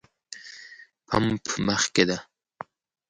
[1.07, 2.17] پمپ مخکې ده